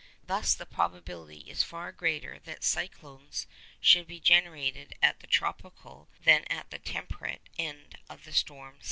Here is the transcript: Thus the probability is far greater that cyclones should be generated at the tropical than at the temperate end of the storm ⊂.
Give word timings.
Thus 0.25 0.55
the 0.55 0.65
probability 0.65 1.41
is 1.41 1.61
far 1.61 1.91
greater 1.91 2.39
that 2.45 2.63
cyclones 2.63 3.45
should 3.79 4.07
be 4.07 4.19
generated 4.19 4.95
at 4.99 5.19
the 5.19 5.27
tropical 5.27 6.09
than 6.23 6.43
at 6.45 6.71
the 6.71 6.79
temperate 6.79 7.47
end 7.59 7.99
of 8.09 8.23
the 8.23 8.33
storm 8.33 8.75
⊂. 8.77 8.79